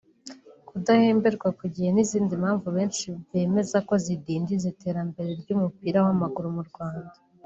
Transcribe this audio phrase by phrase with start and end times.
[0.67, 7.15] kudahemberwa ku gihe n’izindi mpamvu benshi bemeza ko zidindiza iterambere ry’umupira w’amaguru mu Rwanda